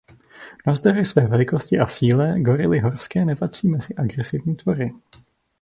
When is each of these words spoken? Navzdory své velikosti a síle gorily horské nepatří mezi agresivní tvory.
Navzdory 0.67 1.05
své 1.05 1.27
velikosti 1.27 1.79
a 1.79 1.87
síle 1.87 2.39
gorily 2.41 2.79
horské 2.79 3.25
nepatří 3.25 3.67
mezi 3.67 3.95
agresivní 3.95 4.55
tvory. 4.55 4.91